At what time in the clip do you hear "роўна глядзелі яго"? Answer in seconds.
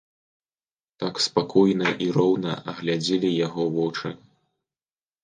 2.17-3.63